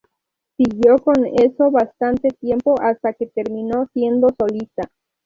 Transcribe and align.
Siguió 0.57 0.97
con 0.97 1.27
esto 1.27 1.69
bastante 1.69 2.29
tiempo, 2.29 2.73
hasta 2.81 3.13
que 3.13 3.27
terminó 3.27 3.85
siendo 3.93 4.29
solista. 4.35 4.89